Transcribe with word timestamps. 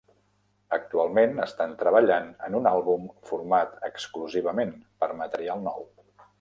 Actualment 0.77 1.41
estan 1.43 1.75
treballant 1.81 2.31
en 2.49 2.57
un 2.61 2.71
àlbum 2.71 3.05
format 3.29 3.79
exclusivament 3.91 4.77
per 5.05 5.15
material 5.25 5.67
nou. 5.71 5.89